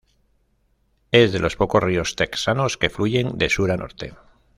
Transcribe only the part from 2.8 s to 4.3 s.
fluyen de sur a norte.